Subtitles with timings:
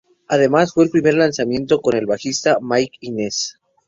[0.27, 3.59] Además fue el primer lanzamiento con el bajista Mike Inez.